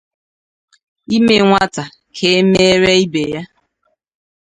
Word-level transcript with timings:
ime 1.17 1.35
nwata 1.45 1.83
ka 2.15 2.25
e 2.39 2.41
mere 2.51 2.91
ibe 3.05 3.23
ya 3.33 3.43